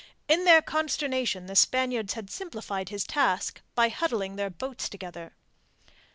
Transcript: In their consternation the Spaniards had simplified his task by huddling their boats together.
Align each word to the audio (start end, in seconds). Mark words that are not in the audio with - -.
In 0.27 0.45
their 0.45 0.63
consternation 0.63 1.45
the 1.45 1.55
Spaniards 1.55 2.13
had 2.15 2.31
simplified 2.31 2.89
his 2.89 3.03
task 3.03 3.61
by 3.75 3.89
huddling 3.89 4.35
their 4.35 4.49
boats 4.49 4.89
together. 4.89 5.35